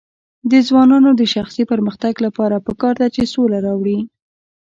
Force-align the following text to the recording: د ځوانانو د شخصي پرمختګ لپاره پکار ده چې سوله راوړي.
د 0.51 0.53
ځوانانو 0.67 1.09
د 1.15 1.21
شخصي 1.33 1.63
پرمختګ 1.71 2.13
لپاره 2.25 2.63
پکار 2.67 2.93
ده 3.01 3.07
چې 3.15 3.31
سوله 3.33 3.57
راوړي. 3.67 3.99